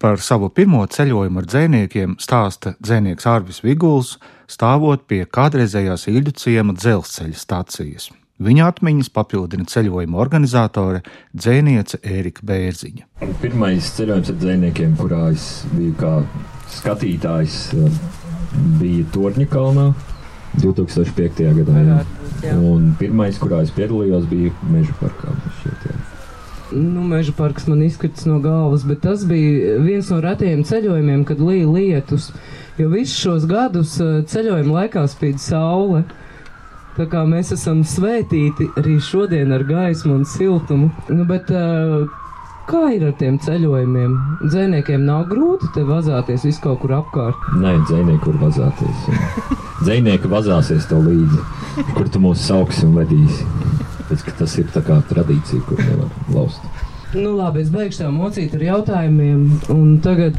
Par 0.00 0.16
savu 0.24 0.48
pirmo 0.48 0.80
ceļojumu 0.88 1.42
ar 1.42 1.46
dzēniekiem 1.50 2.14
stāsta 2.24 2.70
dzēnieks 2.80 3.26
Ārvis 3.28 3.58
Viguls, 3.60 4.14
stāvot 4.48 5.02
pie 5.04 5.26
kādreizējās 5.28 6.06
Ildu 6.08 6.32
ciema 6.40 6.72
dzelzceļa 6.72 7.36
stācijas. 7.36 8.08
Viņa 8.40 8.70
atmiņas 8.72 9.10
papildina 9.12 9.68
ceļojuma 9.68 10.16
organizatore 10.22 11.02
dzēniece 11.36 12.00
Ērika 12.00 12.46
Bērziņa. 12.48 13.04
Pirmais 13.42 13.90
ceļojums 13.98 14.32
ar 14.32 14.40
dzēniekiem, 14.40 14.96
kurā 14.96 15.26
es 15.34 15.50
biju 15.74 15.92
kā 16.00 16.14
skatītājs, 16.78 17.58
bija 18.80 19.04
Torņa 19.12 19.50
kalnā 19.52 19.90
2005. 20.64 21.44
gadā. 21.60 22.00
Jā. 22.40 22.56
Un 22.56 22.94
pirmais, 22.96 23.36
kurā 23.36 23.60
es 23.66 23.76
piedalījos, 23.76 24.24
bija 24.32 24.56
Meža 24.72 24.96
parkā. 24.96 25.36
Nu, 26.72 27.02
meža 27.02 27.32
parks 27.36 27.66
man 27.66 27.82
izkritis 27.82 28.26
no 28.28 28.38
galvas, 28.38 28.84
bet 28.86 29.02
tas 29.02 29.24
bija 29.26 29.78
viens 29.82 30.10
no 30.12 30.20
retajiem 30.22 30.62
ceļojumiem, 30.66 31.24
kad 31.26 31.42
līja 31.42 31.66
lietus. 31.66 32.30
Jo 32.78 32.88
visus 32.92 33.18
šos 33.18 33.46
gadus 33.50 33.96
eh, 34.00 34.20
ceļojuma 34.30 34.76
laikā 34.82 35.04
spīd 35.10 35.42
saule. 35.42 36.04
Tā 36.96 37.06
kā 37.10 37.22
mēs 37.26 37.52
esam 37.54 37.82
svētīti 37.86 38.66
arī 38.78 38.98
šodien 39.02 39.52
ar 39.54 39.64
gaismu 39.66 40.18
un 40.20 40.24
siltumu. 40.28 40.90
Nu, 41.08 41.24
bet, 41.28 41.48
uh, 41.54 42.08
kā 42.70 42.82
ir 42.94 43.06
ar 43.08 43.14
tiem 43.18 43.38
ceļojumiem? 43.42 44.16
Dzēniekiem 44.42 45.06
nav 45.06 45.28
grūti 45.30 45.70
te 45.74 45.84
vazāties 45.86 46.44
visu 46.46 46.64
kaut 46.66 46.82
kur 46.82 46.96
apkārt. 46.98 47.50
Nē, 47.62 47.76
dzēnieki 47.88 48.22
kur 48.26 48.38
vazāties. 48.42 49.06
Dzēnieki 49.84 50.30
vazāsies 50.30 50.90
tev 50.90 51.06
līdzi, 51.06 51.44
kur 51.96 52.10
tu 52.12 52.22
mūs 52.22 52.42
sauksi 52.50 52.84
un 52.88 52.98
vedīsi. 53.00 53.46
Tāpēc 54.10 54.38
tas 54.40 54.54
ir 54.58 54.70
tā 54.74 54.80
kā 54.82 54.96
tradīcija, 55.06 55.62
kur 55.68 55.78
nevar 55.78 56.08
laust. 56.34 56.64
Nu, 57.14 57.36
labi, 57.38 57.60
es 57.62 57.68
beigšu 57.70 58.00
tev 58.00 58.08
mocīt 58.10 58.56
ar 58.56 58.64
jautājumiem, 58.64 59.44
un 59.70 59.92
tagad 60.02 60.34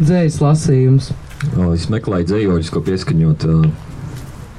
dzējas 0.00 0.40
lasījums. 0.42 1.12
O, 1.54 1.68
es 1.76 1.84
meklēju 1.94 2.26
dzējoļus, 2.32 2.72
ko 2.74 2.82
pieskaņot 2.88 3.46
uh, 3.52 3.68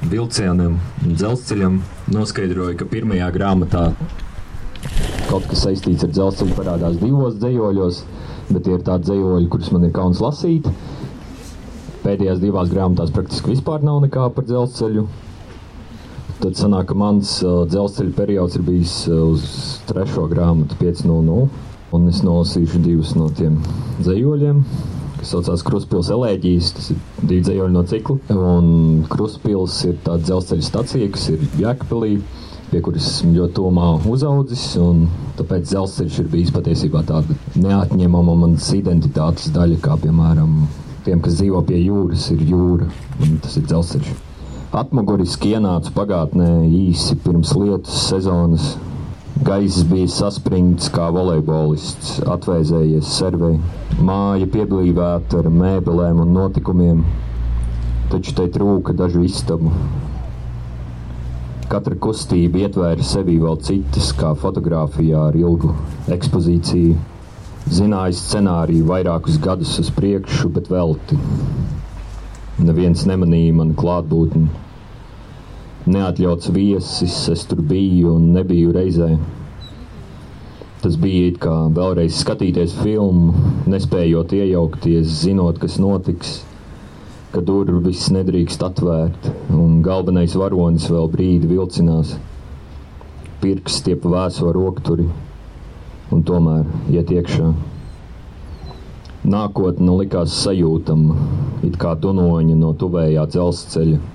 vilcienam 0.07 0.77
un 1.03 1.19
dzelzceļam. 1.19 1.81
Noskaidroju, 2.15 2.77
ka 2.79 2.87
pirmajā 2.95 3.27
grāmatā 3.35 3.83
kaut 5.27 5.51
kas 5.51 5.65
saistīts 5.65 6.07
ar 6.07 6.15
dzelzceļu 6.15 6.55
parādās 6.55 6.95
divos 7.03 7.35
dzējoļos, 7.41 8.01
bet 8.53 8.63
tie 8.69 8.77
ir 8.77 8.87
tādi 8.87 9.09
dzējoļi, 9.09 9.51
kurus 9.51 9.75
man 9.75 9.89
ir 9.89 9.95
kauns 9.99 10.23
lasīt. 10.23 10.71
Pēdējās 12.07 12.39
divās 12.39 12.71
grāmatās 12.71 13.11
praktiski 13.11 13.51
vispār 13.51 13.83
nav 13.83 13.99
nekā 14.07 14.31
par 14.31 14.47
dzelzceļu. 14.47 15.09
Tad 16.43 16.57
sanāk, 16.59 16.89
ka 16.89 16.95
mans 16.99 17.37
uh, 17.45 17.63
dzelzceļa 17.69 18.11
periods 18.17 18.57
ir 18.59 18.65
bijis 18.67 18.95
uh, 19.07 19.21
uz 19.31 19.45
trešo 19.87 20.25
grāmatu 20.31 20.75
5.00. 20.81 21.47
Un 21.95 22.09
es 22.11 22.19
nolasīšu 22.25 22.81
divus 22.83 23.13
no 23.15 23.29
tiem 23.31 23.55
dzējoļiem, 24.03 24.57
kas 25.19 25.31
saucās 25.31 25.63
Kruspils 25.63 26.09
elēģijas. 26.11 26.71
Tas 26.75 26.89
ir 26.91 26.99
divi 27.21 27.45
dzējoļi 27.45 27.75
no 27.77 27.85
cikla. 27.87 28.17
Un 28.35 28.67
Kruspils 29.11 29.77
ir 29.87 29.95
tāda 30.03 30.25
dzelzceļa 30.27 30.67
stacija, 30.67 31.07
kas 31.15 31.29
ir 31.31 31.45
Jēkabelī, 31.61 32.17
pie 32.73 32.83
kuras 32.83 33.07
esmu 33.13 33.31
ļoti 33.37 33.57
tomā 33.61 33.89
uzaudzis. 34.11 34.67
Tāpēc 35.39 35.71
dzelzceļš 35.71 36.21
ir 36.25 36.31
bijis 36.35 36.53
patiesībā 36.55 37.05
tāda 37.07 37.39
neatņemama 37.55 38.35
manas 38.43 38.67
identitātes 38.75 39.53
daļa, 39.55 39.79
kā 39.87 39.95
piemēram 40.03 40.65
tiem, 41.07 41.23
kas 41.23 41.39
dzīvo 41.39 41.63
pie 41.69 41.79
jūras, 41.85 42.27
ir 42.35 42.43
jūra. 42.51 42.91
Un 43.23 43.37
tas 43.45 43.55
ir 43.61 43.69
dzelzceļš. 43.71 44.15
Atmuguriski 44.75 45.53
ienācu 45.55 45.93
pagātnē 45.95 46.45
īsi 46.67 47.15
pirms 47.23 47.53
lietus 47.55 47.95
sezonas. 48.09 48.73
Gaiss 49.47 49.85
bija 49.87 50.09
saspringts 50.11 50.89
kā 50.91 51.05
volejbolists, 51.15 52.17
atvēzējies 52.33 53.11
servei. 53.19 53.53
Māja 54.09 54.49
pieblīvēta 54.51 55.39
ar 55.39 55.47
mēbelēm 55.61 56.19
un 56.25 56.33
notikumiem, 56.35 57.05
taču 58.11 58.33
tai 58.35 58.49
trūka 58.57 58.97
dažu 58.99 59.23
istabu. 59.23 59.71
Katra 61.71 61.95
kustība 62.07 62.65
ietvēra 62.65 63.07
sevī 63.13 63.37
vēl 63.45 63.55
citas, 63.63 64.11
kā 64.19 64.33
fotografijā 64.43 65.23
ar 65.29 65.39
ilgu 65.39 65.71
ekspozīciju. 66.17 66.99
Zināja 67.79 68.19
scenāriju 68.19 68.91
vairākus 68.91 69.39
gadus 69.47 69.71
uz 69.79 69.95
priekšu, 69.95 70.51
bet 70.59 70.67
velti. 70.67 71.15
Neviens 72.59 73.07
nemanīja 73.07 73.55
manu 73.55 73.79
klātbūtni 73.79 74.64
neatļauts 75.85 76.49
viesis, 76.53 77.15
es 77.29 77.43
tur 77.49 77.61
biju 77.61 78.15
un 78.17 78.31
nebiju 78.33 78.73
reizē. 78.73 79.09
Tas 80.81 80.97
bija 81.01 81.29
it 81.31 81.37
kā 81.41 81.53
vēlreiz 81.73 82.17
skatīties 82.21 82.75
filmu, 82.81 83.33
nespējot 83.69 84.33
iejaukties, 84.37 85.09
zinot, 85.23 85.59
kas 85.61 85.77
notiks, 85.81 86.39
ka 87.33 87.41
durvis 87.45 88.07
nedrīkst 88.13 88.65
atvērt, 88.65 89.29
un 89.53 89.81
galvenais 89.85 90.35
varonis 90.37 90.87
vēl 90.93 91.09
brīdi 91.13 91.49
vilcinās. 91.49 92.15
Pirks 93.41 93.79
stiep 93.81 94.05
vēso 94.09 94.53
rokturi, 94.55 95.05
un 96.13 96.25
tomēr 96.25 96.65
iet 96.93 97.13
iekšā. 97.13 97.51
Nākotne 99.25 100.01
likās 100.01 100.33
sajūtama, 100.43 101.17
it 101.65 101.77
kā 101.81 101.95
dunoņa 101.97 102.57
no 102.61 102.75
tuvējā 102.77 103.25
dzelzceļa 103.33 104.14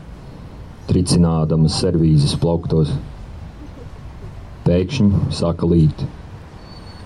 tricinādama 0.91 1.71
servīzes 1.71 2.35
plauktos. 2.43 2.91
Pēkšņi 4.67 5.31
sāka 5.35 5.69
līt. 5.71 6.03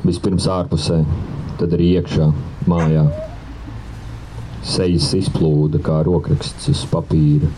Vispirms 0.05 0.47
ārpusē, 0.53 1.03
tad 1.61 1.77
arī 1.77 1.91
iekšā, 1.99 2.31
mājā. 2.69 3.05
Sejas 4.65 5.11
izplūda 5.19 5.81
kā 5.85 6.01
rokraksts 6.07 6.71
uz 6.73 6.85
papīra, 6.89 7.51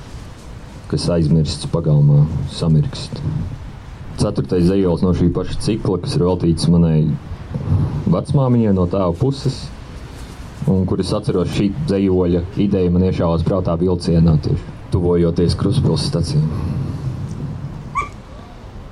kas 0.91 1.07
aizmirsts 1.15 1.71
pagalmā, 1.71 2.25
samirkst. 2.55 3.23
Ceturtais 4.19 4.67
zejols 4.67 5.05
no 5.07 5.15
šī 5.15 5.31
paša 5.35 5.61
cikla, 5.63 6.01
kas 6.03 6.17
ir 6.19 6.27
veltīts 6.27 6.71
manai 6.73 7.01
vecmāmiņai 8.11 8.75
no 8.75 8.87
tēva 8.91 9.13
puses, 9.19 9.67
un 10.71 10.87
kuras 10.91 11.13
atceros 11.19 11.53
šī 11.55 11.71
zejoļa 11.93 12.49
ideja 12.67 12.95
man 12.95 13.07
iešāvās 13.11 13.47
prātā 13.47 13.77
vilcienā 13.79 14.41
tieši 14.43 14.76
tuvojoties 14.91 15.55
Kruspils 15.55 16.07
stacijai. 16.07 16.43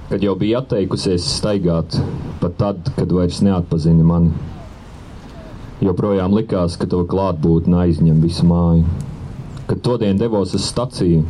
Kad 0.08 0.22
jau 0.22 0.34
bija 0.38 0.60
atteikusies 0.60 1.24
staigāt, 1.38 1.96
pat 2.42 2.58
tad, 2.60 2.90
kad 2.94 3.12
vairs 3.12 3.40
neatpazini 3.42 4.04
mani, 4.04 4.30
joprojām 5.82 6.36
likās, 6.36 6.76
ka 6.78 6.86
to 6.90 7.00
klātbūtne 7.08 7.80
aizņem 7.86 8.20
visu 8.22 8.46
māju. 8.46 8.84
Kad 9.66 9.80
todien 9.86 10.20
devos 10.20 10.52
uz 10.54 10.68
staciju, 10.68 11.24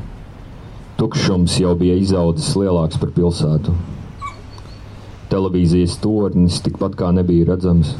tukšums 0.98 1.60
jau 1.62 1.76
bija 1.78 1.94
izaudzis 2.02 2.50
lielāks 2.58 2.98
par 3.00 3.14
pilsētu. 3.14 3.74
Televīzijas 5.30 5.96
tornis 6.02 6.60
tikpat 6.64 6.98
kā 6.98 7.14
nebija 7.14 7.54
redzams. 7.54 7.94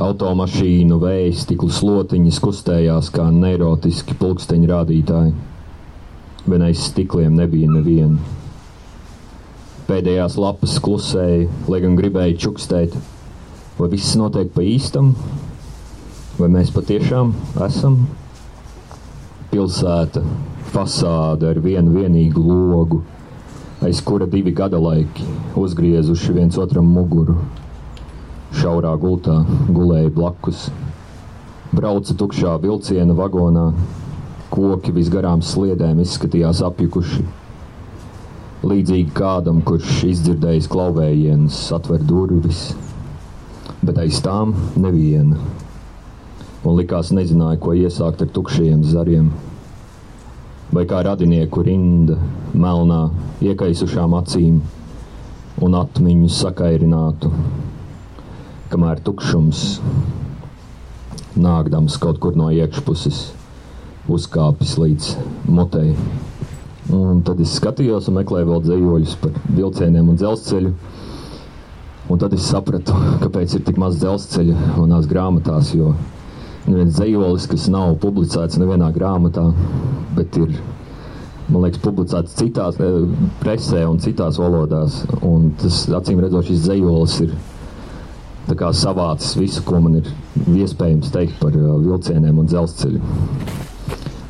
Automašīnu 0.00 0.98
vēja 0.98 1.34
stikla 1.38 1.70
slotiņas 1.70 2.40
kustējās 2.42 3.12
kā 3.14 3.28
neirotiski 3.30 4.16
pulksteņu 4.18 4.72
rādītāji 4.72 5.36
bet 6.46 6.64
aiz 6.64 6.82
stikliem 6.90 7.36
nebija 7.38 7.70
neviena. 7.72 8.18
Pēdējās 9.88 10.36
lapas 10.40 10.78
klusēja, 10.80 11.48
lai 11.68 11.80
gan 11.84 11.96
gribēja 11.98 12.38
čukstēt, 12.46 12.94
vai 13.78 13.88
viss 13.92 14.16
notiek 14.16 14.48
pa 14.52 14.64
īstam, 14.64 15.12
vai 16.38 16.48
mēs 16.52 16.72
patiešām 16.74 17.34
esam? 17.66 17.98
Pilsēta, 19.52 20.24
fasāde 20.72 21.50
ar 21.52 21.60
vienu 21.62 21.98
vienīgu 21.98 22.42
logu, 22.48 23.02
aiz 23.84 24.00
kura 24.04 24.26
divi 24.30 24.54
gada 24.56 24.80
laiki 24.80 25.26
uzgriezuši 25.60 26.32
viens 26.34 26.56
otram 26.58 26.88
muguru. 26.90 27.36
Šaurā 28.54 28.94
gultā 29.00 29.40
gulēja 29.68 30.10
blakus, 30.14 30.68
brauca 31.74 32.16
tukšā 32.18 32.56
vilciena 32.62 33.14
vagonā, 33.18 33.68
Koki 34.54 34.92
visgarām 34.94 35.40
sliedēm 35.42 35.98
izskatījās 36.04 36.60
apjukuši. 36.62 37.24
Līdzīgi 38.70 39.10
kādam, 39.16 39.58
kurš 39.66 40.04
izdzirdējis 40.12 40.68
klauvējienus, 40.70 41.56
atver 41.74 42.04
durvis, 42.06 42.60
bet 43.82 43.98
aiz 44.04 44.20
tām 44.22 44.54
neviena. 44.78 45.40
Un 46.62 46.78
likās 46.78 47.10
nezināja, 47.18 47.58
ko 47.66 47.74
iesākt 47.74 48.22
ar 48.22 48.30
tukšajiem 48.30 48.86
zariem. 48.86 49.34
Vai 50.70 50.86
kā 50.86 51.02
radinieku 51.02 51.66
rinda, 51.66 52.20
melnā, 52.54 53.02
iekaisušām 53.42 54.14
acīm 54.22 54.62
un 55.66 55.78
atmiņu 55.82 56.30
sakairinātu, 56.30 57.34
kamēr 58.70 59.02
tukšums 59.02 59.66
nākdams 61.34 61.98
kaut 61.98 62.22
kur 62.22 62.38
no 62.38 62.54
iekšpuses 62.54 63.32
uzkāpis 64.10 64.76
līdz 64.80 65.10
motei. 65.48 65.94
Un 66.92 67.22
tad 67.24 67.40
es 67.40 67.54
skatījos 67.56 68.10
un 68.10 68.18
meklēju 68.18 68.50
vēl 68.50 68.64
dzējoļus 68.66 69.14
par 69.22 69.38
vilcieniem 69.56 70.10
un 70.12 70.18
dzelzceļu. 70.20 70.74
Un 72.12 72.20
tad 72.20 72.34
es 72.36 72.44
sapratu, 72.50 72.92
kāpēc 73.22 73.56
ir 73.56 73.64
tik 73.64 73.80
maz 73.80 73.96
dzelzceļa 74.02 74.74
manās 74.76 75.08
grāmatās, 75.08 75.72
jo 75.72 75.94
neviens 76.66 76.98
zejolis, 76.98 77.48
kas 77.48 77.70
nav 77.72 77.96
publicēts 78.02 78.60
nevienā 78.60 78.90
grāmatā, 78.92 79.46
bet 80.16 80.36
ir 80.36 80.52
man 81.48 81.64
liekas, 81.64 81.80
publicēts 81.84 82.36
citās 82.38 82.78
eh, 82.80 83.00
presē 83.40 83.84
un 83.88 84.00
citās 84.04 84.38
valodās. 84.40 85.02
Un 85.24 85.50
tas, 85.60 85.84
acīm 85.96 86.20
redzot, 86.24 86.48
šis 86.48 86.64
zejolis 86.68 87.18
ir 87.24 87.34
savācis 88.76 89.36
visu, 89.40 89.64
ko 89.64 89.80
man 89.80 90.02
ir 90.02 90.10
iespējams 90.52 91.12
teikt 91.12 91.38
par 91.40 91.56
uh, 91.56 91.78
vilcieniem 91.80 92.38
un 92.42 92.50
dzelzceļu. 92.50 93.63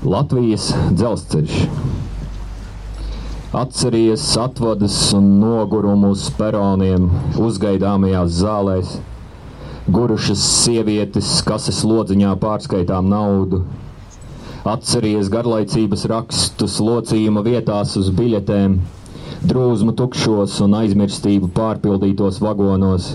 Latvijas 0.04 0.68
dzelzceļš. 0.92 1.60
Atceries 3.54 4.26
atvadas 4.40 4.98
un 5.16 5.30
nogurumu 5.40 6.10
uz 6.12 6.26
peroniem, 6.38 7.06
uzgaidāmajās 7.40 8.34
zālēs, 8.42 8.98
gurušas 9.88 10.42
sievietes, 10.64 11.38
kas 11.46 11.70
es 11.72 11.80
lodziņā 11.88 12.34
pārskaitām 12.42 13.08
naudu, 13.08 13.62
Atceries 14.64 15.28
garlaicības 15.28 16.06
rakstus 16.08 16.78
locījuma 16.80 17.42
vietās 17.44 17.90
uz 18.00 18.06
biļetēm, 18.16 18.78
drūzmu 19.50 19.92
tukšos 19.98 20.54
un 20.64 20.76
aizmirstību 20.78 21.50
pārpildītos 21.58 22.38
vagonos, 22.40 23.10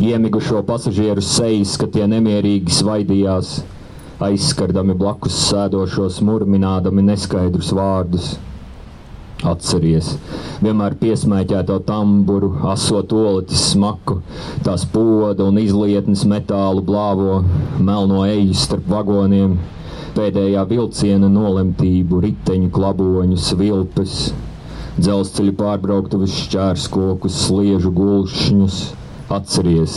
iemigušo 0.00 0.62
pasažieru 0.70 1.20
sejas, 1.20 1.74
ka 1.76 1.84
tie 1.96 2.06
nemierīgi 2.08 2.72
svaidījās, 2.78 3.58
aizskardami 4.20 4.94
blakus 4.98 5.36
sēdošos, 5.48 6.20
murminādami 6.26 7.04
neskaidrus 7.08 7.72
vārdus. 7.76 8.34
Atceries, 9.40 10.10
vienmēr 10.60 10.98
piesmēķēto 11.00 11.78
tamburu, 11.88 12.50
asot 12.68 13.14
oliķis 13.16 13.62
smaku, 13.70 14.18
tās 14.66 14.84
poda 14.92 15.46
un 15.48 15.56
izlietnes 15.62 16.26
metālu 16.28 16.84
blāvo, 16.84 17.38
melno 17.80 18.26
eju 18.28 18.58
starp 18.60 18.90
vagoniem 18.92 19.56
pēdējā 20.12 20.66
vilciena 20.68 21.30
nolemtību, 21.32 22.20
riteņu 22.26 22.68
klaboņus, 22.76 23.52
vilpes, 23.56 24.16
dzelzceļa 25.00 25.54
pārbrauktuves 25.62 26.36
šķērskokus, 26.44 27.44
sliežu 27.46 27.94
gulšņus. 27.96 28.82
Atceries 29.30 29.96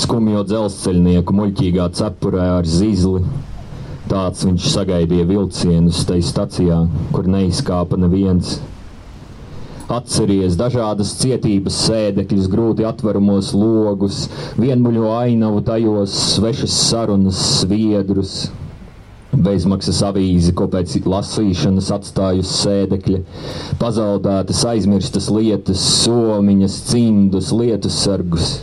skumjo 0.00 0.42
dzelzceļnieku 0.48 1.34
muļķīgā 1.38 1.88
cepurē 1.98 2.46
ar 2.58 2.68
zizli. 2.68 3.22
Tāds 4.10 4.44
viņš 4.44 4.68
sagaidīja 4.74 5.24
vilcienus 5.28 6.02
tajā 6.08 6.28
stacijā, 6.28 6.78
kur 7.14 7.28
neizkāpa 7.30 7.98
neviens. 8.00 8.58
Atceries 9.94 10.56
dažādas 10.56 11.12
cietības 11.20 11.76
sēdekļus, 11.86 12.50
grūti 12.52 12.86
atveramos 12.88 13.52
logus, 13.56 14.26
vienmuļo 14.60 15.10
ainavu 15.12 15.60
tajos, 15.64 16.14
svešas 16.34 16.76
sarunas, 16.88 17.40
sviedrus, 17.60 18.36
bezmaksas 19.34 20.00
avīzi, 20.08 20.54
ko 20.56 20.68
pēc 20.72 20.96
lasīšanas 21.04 21.90
atstājusi 21.98 22.54
sēdekļa, 22.62 23.22
pazaudētas, 23.80 24.64
aizmirstas 24.72 25.28
lietas, 25.32 25.84
somiņas, 26.04 26.78
cimdus, 26.90 27.52
lietu 27.52 27.92
sargus, 27.92 28.56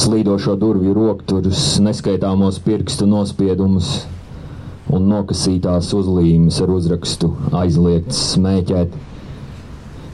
slīdošo 0.00 0.56
durvju 0.60 0.94
rokturus, 0.96 1.76
neskaitāmos 1.84 2.58
pirkstu 2.64 3.08
nospiedumus 3.10 3.92
un 4.90 5.06
nokasītās 5.12 5.92
uzlīmes 5.96 6.58
ar 6.64 6.72
uzrakstu 6.74 7.30
aizliegts 7.60 8.24
smēķēt. 8.34 8.96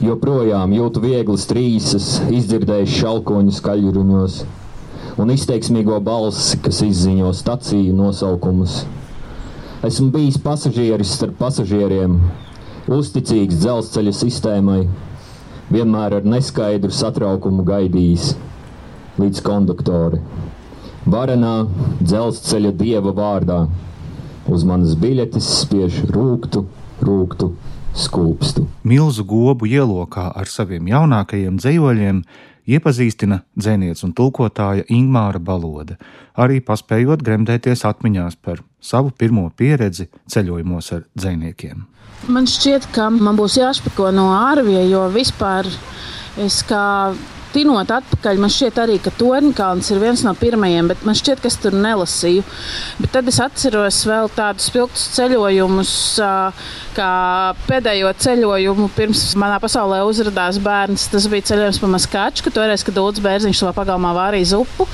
Joprojām 0.05 0.75
jūtu 0.77 1.01
vieglas 1.07 1.47
trīsas, 1.49 2.11
izdzirdējuši 2.29 3.01
šalkoņu 3.01 3.57
skaļruņos 3.61 4.43
un 5.23 5.33
izteiksmīgo 5.33 6.03
balsi, 6.05 6.61
kas 6.61 6.83
izziņo 6.85 7.33
staciju 7.33 7.97
nosaukumus 7.97 8.83
Esmu 9.87 10.09
bijis 10.11 10.39
pasažieris 10.41 11.11
starp 11.15 11.37
pasažieriem, 11.39 12.15
uzticīgs 12.91 13.59
dzelzceļa 13.61 14.13
sistēmai, 14.19 14.81
vienmēr 15.69 16.17
ar 16.17 16.25
neskaidru 16.27 16.91
satraukumu 16.97 17.63
gaidījis 17.69 18.31
līdz 19.21 19.43
konduktori. 19.47 20.21
Varenā 21.07 21.55
dzelzceļa 22.03 22.73
dieva 22.77 23.13
vārdā 23.15 23.61
uz 24.51 24.65
manas 24.67 24.97
biļetes 24.99 25.47
spiež 25.63 26.03
rūktu, 26.11 26.65
rūktu 27.07 27.51
skūpstu. 27.97 28.67
Milzu 28.87 29.25
gobu 29.25 29.69
ielokā 29.71 30.29
ar 30.37 30.51
saviem 30.51 30.91
jaunākajiem 30.91 31.57
dzējoļiem 31.63 32.23
iepazīstina 32.67 33.41
dzēniece 33.55 34.05
un 34.09 34.15
tulkotāja 34.17 34.87
Ingmāra 34.93 35.41
Balode, 35.43 35.97
arī 36.35 36.59
paspējot 36.65 37.23
gremdēties 37.25 37.87
atmiņās 37.87 38.39
par 38.43 38.63
savu 38.83 39.13
pirmo 39.15 39.49
pieredzi 39.57 40.09
ceļojumos 40.33 40.93
ar 40.97 41.07
dzēniekiem. 41.15 41.87
Man 42.33 42.49
šķiet, 42.51 42.91
ka 42.97 43.09
man 43.13 43.39
būs 43.39 43.59
jāspēko 43.61 44.11
no 44.15 44.31
ārvie, 44.35 44.81
jo 44.91 45.05
vispār 45.15 45.69
es 46.43 46.63
kā 46.67 47.15
tinot 47.57 47.91
atpakaļ, 47.97 48.41
man 48.43 48.53
šķiet 48.53 48.81
arī, 48.83 48.99
ka 49.01 49.13
Torņkalns 49.17 49.91
ir 49.93 50.01
viens 50.03 50.23
no 50.27 50.35
pirmajiem, 50.37 50.91
bet 50.93 51.05
man 51.09 51.17
šķiet, 51.17 51.43
ka 51.43 51.51
es 51.51 51.59
tur 51.63 51.77
nelasīju. 51.77 52.45
Bet 53.01 53.15
tad 53.17 53.31
es 53.33 53.41
atceros 53.43 54.03
vēl 54.09 54.29
tādus 54.37 54.69
spilgtus 54.71 55.07
ceļojumus, 55.17 55.93
kā 56.97 57.13
pēdējo 57.69 58.13
ceļojumu 58.27 58.91
pirms 58.97 59.29
manā 59.41 59.61
pasaulē 59.63 60.03
uzrādījās 60.09 60.61
bērns. 60.65 61.09
Tas 61.15 61.31
bija 61.33 61.49
ceļojums 61.53 61.81
pa 61.81 61.93
Maskačku, 61.97 62.53
toreiz, 62.53 62.85
kad 62.85 62.99
Dūds 62.99 63.25
Bērziņš 63.25 63.65
savā 63.65 63.73
pagalmā 63.81 64.13
vārīja 64.17 64.53
zupu. 64.57 64.89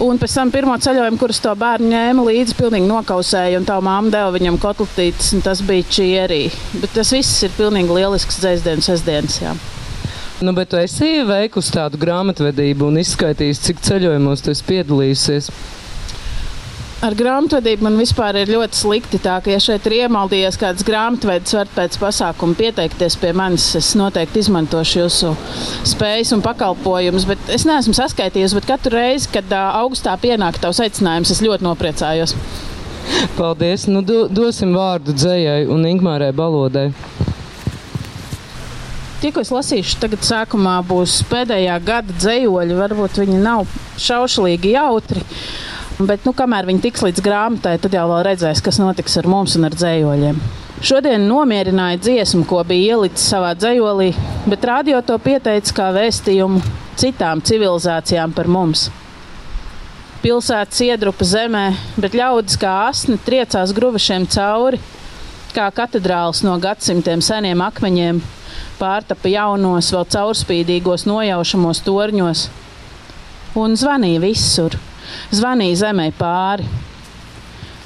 Un 0.00 0.16
pēc 0.20 0.32
tam 0.36 0.52
pirmo 0.54 0.76
ceļojumu, 0.80 1.18
kurus 1.20 1.42
to 1.44 1.50
bērnu 1.60 1.90
ņēma 1.90 2.22
līdzi, 2.28 2.54
pilnīgi 2.56 2.88
nokausēja, 2.88 3.58
un 3.60 3.66
tā 3.68 3.76
māma 3.84 4.12
deva 4.12 4.30
viņam 4.36 4.56
kotletītes, 4.62 5.34
un 5.36 5.44
tas 5.44 5.60
bija 5.66 5.88
čierī. 5.96 6.44
Bet 6.78 6.94
tas 6.96 7.12
viss 7.12 7.42
ir 7.44 7.52
pilnīgi 7.58 7.98
lielisks 7.98 8.40
dzēsdienas, 8.40 8.88
sestdienas. 8.88 9.79
Nu, 10.40 10.52
bet 10.56 10.70
tu 10.72 10.78
esi 10.80 11.20
veikusi 11.28 11.74
tādu 11.74 11.98
grāmatvedību 12.00 12.86
un 12.88 12.96
izskaidrojis, 13.02 13.60
cik 13.60 13.82
ceļojumos 13.84 14.40
tu 14.40 14.54
esi 14.54 14.64
piedalījusies. 14.70 15.50
Ar 17.04 17.16
grāmatvedību 17.16 17.84
man 17.84 17.98
vispār 18.00 18.36
ir 18.40 18.52
ļoti 18.52 18.76
slikti. 18.76 19.20
Tā, 19.24 19.38
ja 19.48 19.58
šeit 19.60 19.84
ir 19.88 19.98
iemaldījies 19.98 20.56
kāds 20.60 20.84
grāmatvedis, 20.84 21.54
var 21.56 21.68
pēc 21.76 21.96
pasākuma 22.00 22.56
pieteikties 22.56 23.18
pie 23.20 23.34
manis. 23.36 23.68
Es 23.76 23.92
noteikti 23.96 24.40
izmantošu 24.40 25.02
jūsu 25.02 25.34
spējas 25.92 26.32
un 26.36 26.44
pakalpojumus. 26.44 27.28
Bet 27.28 27.52
es 27.52 27.68
neesmu 27.68 27.96
saskaitījusi, 27.96 28.60
bet 28.62 28.68
katru 28.72 28.96
reizi, 28.96 29.28
kad 29.36 29.52
augustā 29.60 30.16
pienāk 30.20 30.60
tavs 30.60 30.80
aicinājums, 30.84 31.32
es 31.36 31.44
ļoti 31.44 31.68
nopriecājos. 31.68 32.36
Paldies! 33.36 33.88
Nu, 33.88 34.04
do, 34.04 34.26
dosim 34.32 34.72
vārdu 34.76 35.16
dzējai 35.16 35.64
un 35.72 35.88
Ingmārai 35.88 36.32
Balodai. 36.36 36.90
Tie, 39.20 39.28
ko 39.36 39.42
es 39.44 39.50
lasīšu, 39.52 39.98
tagad 40.00 40.22
sākumā 40.24 40.78
būs 40.88 41.18
pēdējā 41.28 41.74
gada 41.84 42.14
dzējoļi. 42.16 42.76
Varbūt 42.78 43.18
viņi 43.20 43.40
nav 43.42 43.68
šaušalīgi 44.00 44.72
jautri. 44.72 45.20
Bet, 46.00 46.24
nu, 46.24 46.32
kamēr 46.32 46.64
viņi 46.70 46.80
tiks 46.86 47.04
līdz 47.04 47.20
grāmatai, 47.26 47.74
tad 47.82 47.92
jau 47.92 48.06
redzēs, 48.24 48.62
kas 48.64 48.80
notiks 48.80 49.18
ar 49.20 49.28
mums 49.28 49.58
un 49.60 49.68
ar 49.68 49.76
dzējoļiem. 49.76 50.40
Šodien 50.80 51.28
nomierināja 51.28 52.00
dziesmu, 52.00 52.46
ko 52.48 52.62
bija 52.64 52.96
ielicis 52.96 53.26
savā 53.34 53.52
dzējolī, 53.60 54.08
bet 54.48 54.64
radio 54.64 55.02
to 55.04 55.20
pieteica 55.20 55.76
kā 55.76 55.90
vēstījumu 55.98 56.64
citām 56.96 57.44
civilizācijām 57.44 58.32
par 58.32 58.48
mums. 58.48 58.88
Pilsētas 60.24 60.80
iedrupa 60.88 61.28
zemē, 61.28 61.66
bet 62.00 62.16
ļaudis 62.16 62.56
kā 62.60 62.72
asni 62.88 63.20
triecās 63.28 63.76
gruvešiem 63.76 64.24
cauri, 64.32 64.80
kā 65.52 65.68
katedrāls 65.76 66.40
no 66.48 66.56
gadsimtiem 66.56 67.20
seniem 67.20 67.60
akmeņiem 67.68 68.24
pārtapa 68.80 69.30
jaunos, 69.32 69.90
vēl 69.94 70.06
caurspīdīgos, 70.14 71.06
nojaušamos 71.08 71.82
torņos. 71.86 72.44
Un 73.60 73.74
zvanīja 73.78 74.22
visur, 74.22 74.76
zvanīja 75.34 75.80
zemē 75.86 76.10
pāri. 76.18 76.68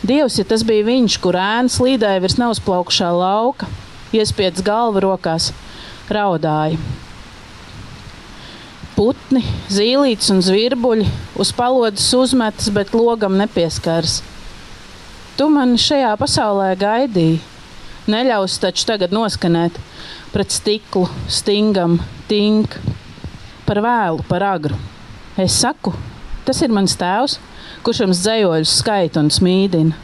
Dievs, 0.05 0.37
ja 0.37 0.45
tas 0.45 0.65
bija 0.69 0.85
viņš, 0.85 1.17
kur 1.25 1.39
ēnas 1.41 1.79
līdēja 1.81 2.21
virs 2.21 2.37
neuzplaukšā 2.37 3.09
lauka, 3.17 3.71
iespiedz 4.13 4.61
galvu 4.65 5.01
rokās, 5.07 5.49
raudāja. 6.13 6.77
Putni, 8.95 9.41
zīlītes 9.73 10.29
un 10.31 10.45
zvirbuļi 10.45 11.09
uz 11.41 11.51
palodzes 11.57 12.13
uzmetas, 12.15 12.69
bet 12.71 12.93
logam 12.95 13.35
nepieskaras. 13.41 14.21
Tu 15.35 15.49
mani 15.51 15.81
šajā 15.81 16.13
pasaulē 16.21 16.69
gaidīji. 16.79 17.41
Neļaus 18.05 18.61
taču 18.61 18.85
tagad 18.85 19.17
noskanēt, 19.17 19.73
pret 20.35 20.53
stiklu, 20.53 21.09
stingam, 21.31 21.95
tink, 22.29 22.77
par 23.65 23.81
vēlu, 23.81 24.21
par 24.29 24.45
agru. 24.45 24.77
Es 25.41 25.57
saku, 25.57 25.95
tas 26.45 26.61
ir 26.61 26.69
mans 26.75 26.97
tēvs, 27.01 27.39
kurš 27.87 28.01
jums 28.05 28.21
dzējoļus 28.27 28.77
skaita 28.83 29.21
un 29.25 29.31
smīdina, 29.33 29.97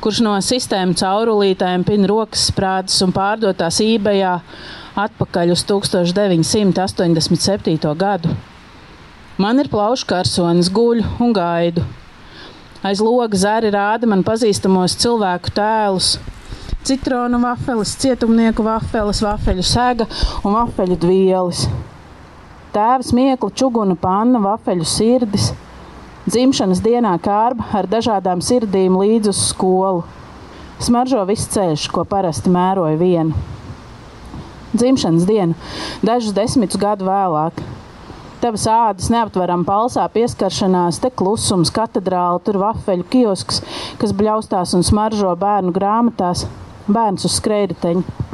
kurš 0.00 0.18
no 0.24 0.32
sistēmas 0.40 1.02
caurulītēm 1.02 1.84
pina 1.84 2.08
rokas 2.08 2.48
sprādzes 2.48 3.02
un 3.04 3.12
pārdotās 3.12 3.76
ībējā 3.84 4.40
atpakaļ 5.04 5.52
uz 5.52 5.62
1987. 5.68 7.92
gadu. 7.98 8.32
Man 9.38 9.60
ir 9.62 9.68
plaušu 9.70 10.02
karsonis, 10.08 10.66
guļu 10.74 11.04
un 11.22 11.32
gaidu. 11.36 11.84
Aiz 12.82 12.98
loga 13.02 13.36
zari 13.38 13.70
rāda 13.74 14.06
man 14.08 14.24
pazīstamos 14.26 14.96
cilvēku 15.02 15.50
tēlus. 15.54 16.18
Citronu 16.88 17.36
vafeles, 17.42 17.90
cietumnieku 18.00 18.64
vafeles, 18.64 19.18
vafeļu 19.20 19.60
sēga 19.60 20.06
un 20.40 20.54
vafeļu 20.54 20.94
dvielis. 20.96 21.66
Tēvs 22.72 23.10
miekla, 23.12 23.50
čuguna 23.52 23.92
panna, 24.00 24.40
vafeļu 24.40 24.86
sirdis. 24.88 25.50
Dzimšanas 26.24 26.80
dienā 26.80 27.10
kārba 27.20 27.66
ar 27.76 27.84
dažādām 27.92 28.40
sirdīm 28.40 28.96
līdz 28.96 29.28
uz 29.34 29.42
skolu. 29.50 30.06
Smaržo 30.80 31.26
viss 31.28 31.50
ceļš, 31.52 31.84
ko 31.92 32.06
parasti 32.08 32.48
mēroja 32.54 32.96
vienu. 33.02 33.36
Dzimšanas 34.72 35.26
dienu, 35.28 35.58
dažus 36.00 36.32
desmitus 36.38 36.80
gadu 36.80 37.04
vēlāk, 37.10 37.60
Tavas 38.38 38.64
ādas 38.70 39.10
neaptveram 39.10 39.64
palsā 39.66 40.04
pieskaršanās, 40.14 41.00
te 41.02 41.10
klusums, 41.10 41.72
katedrāle, 41.74 42.38
tur 42.46 42.60
vafeļu 42.62 43.04
kiosks, 43.10 43.60
kas 43.98 44.16
bļaustās 44.16 44.76
un 44.78 44.86
smaržo 44.86 45.34
bērnu 45.36 45.74
grāmatās. 45.74 46.46
Bērns 46.88 47.26
uz 47.28 47.34
skrējēteņa. 47.36 48.26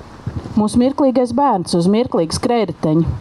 Mūsu 0.55 0.79
mirklīgais 0.79 1.33
bērns 1.35 1.75
uz 1.75 1.89
mirklīgu 1.91 2.37
skrējēteņu. 2.37 3.15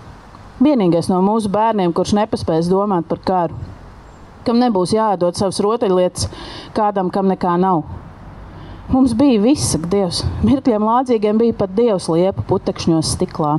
Vienīgais 0.61 1.09
no 1.09 1.17
mūsu 1.25 1.49
bērniem, 1.53 1.95
kurš 1.97 2.13
nepaspēs 2.19 2.69
domāt 2.69 3.09
par 3.09 3.23
karu. 3.25 3.57
Kam 4.45 4.61
nebūs 4.61 4.93
jādod 4.93 5.39
savas 5.39 5.57
rotaļlietas 5.65 6.29
kādam, 6.77 7.09
kam 7.09 7.31
nekā 7.31 7.57
nav. 7.57 7.81
Mums 8.93 9.17
bija 9.17 9.41
viss, 9.41 9.73
saka 9.73 9.89
Dievs. 9.89 10.21
Mirkļiem 10.45 10.85
lādzīgiem 10.85 11.41
bija 11.41 11.57
pat 11.63 11.73
Dievs 11.73 12.11
liepa 12.13 12.45
putekšņos 12.53 13.15
stiklā 13.17 13.57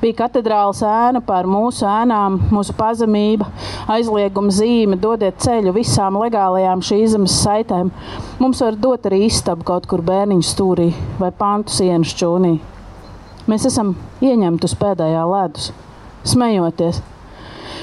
bija 0.00 0.22
katedrāls 0.22 0.80
ēna 0.86 1.20
pār 1.26 1.48
mūsu 1.50 1.84
ēnām, 1.88 2.38
mūsu 2.54 2.74
pazemība, 2.78 3.48
aizlieguma 3.92 4.52
zīme, 4.54 4.98
dodiet 5.00 5.40
ceļu 5.42 5.74
visām 5.76 6.16
legālajām 6.22 6.82
šīs 6.84 7.16
zemes 7.16 7.36
saitēm. 7.42 7.92
Mums 8.40 8.62
var 8.64 8.78
dot 8.78 9.08
arī 9.10 9.24
istabu 9.28 9.66
kaut 9.68 9.88
kur 9.90 10.04
bērniņu 10.06 10.48
stūrī 10.48 10.90
vai 11.20 11.32
pantu 11.36 11.74
sienu 11.76 12.08
šķūnī. 12.08 12.52
Mēs 13.50 13.66
esam 13.68 13.96
ieņemti 14.22 14.68
uz 14.70 14.76
pēdējā 14.78 15.26
ledus, 15.26 15.72
smejoties. 16.30 17.02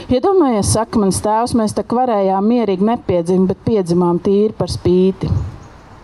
Iedomājies, 0.09 0.63
ja 0.63 0.81
saka 0.81 0.97
mans 1.01 1.19
tēvs, 1.21 1.53
mēs 1.59 1.75
tā 1.77 1.83
varējām 1.85 2.47
mierīgi 2.49 2.85
nepiedzimt, 2.87 3.51
bet 3.51 3.59
piedzimām 3.67 4.17
tīri 4.25 4.55
par 4.57 4.71
spīti. 4.71 5.29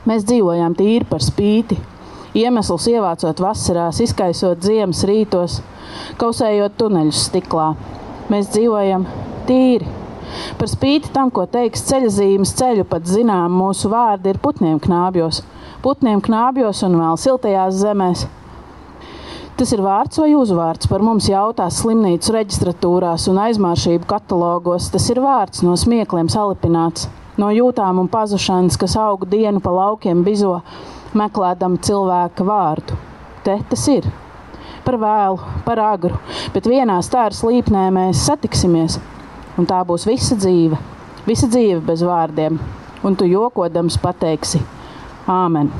Mēs 0.05 0.27
dzīvojām 0.29 0.75
tīri 0.77 1.07
par 1.09 1.23
spīti. 1.25 1.79
Iemeslus 2.35 2.89
ievācot 2.91 3.39
vasarās, 3.39 4.01
izkaisot 4.03 4.63
ziemas 4.65 5.05
rītos, 5.07 5.61
kausējot 6.19 6.73
tuneļus 6.81 7.21
stiklā. 7.29 7.69
Mēs 8.27 8.49
dzīvojam 8.51 9.05
tīri. 9.47 9.87
Par 10.59 10.67
spīti 10.67 11.13
tam, 11.15 11.29
ko 11.31 11.45
teiks 11.47 11.85
ceļa 11.87 12.09
zīmes, 12.11 12.51
ceļu 12.59 12.83
pat 12.89 13.07
zinām, 13.07 13.55
mūsu 13.55 13.87
vārdi 13.93 14.33
ir 14.33 14.39
putniem 14.43 14.81
knābjos, 14.83 15.45
putniem 15.85 16.19
knābjos 16.25 16.83
un 16.83 16.97
vēl 16.99 17.21
siltajās 17.23 17.77
zemēs. 17.79 18.25
Tas 19.55 19.71
ir 19.71 19.79
vārds 19.85 20.19
vai 20.19 20.33
uzvārds. 20.35 20.89
Par 20.91 20.99
mums 21.05 21.29
jautās 21.31 21.77
slimnīcu 21.79 22.35
reģistratūrās 22.35 23.29
un 23.31 23.39
aizmāršību 23.45 24.09
katalogos. 24.09 24.89
Tas 24.91 25.07
ir 25.13 25.23
vārds 25.23 25.63
no 25.63 25.77
smiekliem 25.79 26.27
salipināts, 26.27 27.07
no 27.39 27.47
jūtām 27.55 28.03
un 28.03 28.11
pazušanas, 28.11 28.75
kas 28.81 28.97
aug 28.99 29.23
dienu 29.31 29.63
pa 29.63 29.71
laukiem 29.71 30.27
bizo, 30.27 30.57
meklēdam 31.17 31.79
cilvēka 31.81 32.45
vārdu. 32.47 32.97
Te 33.45 33.57
tas 33.69 33.87
ir. 33.91 34.07
Par 34.85 34.99
vēlu, 35.01 35.41
par 35.65 35.81
agru, 35.81 36.17
bet 36.53 36.69
vienā 36.69 36.99
stāra 37.05 37.33
slīpnē 37.33 37.87
mēs 37.95 38.21
satiksimies, 38.27 38.99
un 39.57 39.65
tā 39.69 39.81
būs 39.87 40.05
visa 40.05 40.37
dzīve, 40.37 40.77
visa 41.25 41.49
dzīve 41.49 41.81
bez 41.87 42.05
vārdiem, 42.05 42.61
un 43.01 43.17
tu 43.17 43.25
jokodams 43.29 43.97
pateiksi. 44.01 44.61
Āmen! 45.25 45.73